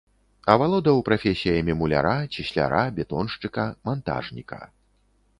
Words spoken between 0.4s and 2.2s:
Авалодаў прафесіямі муляра,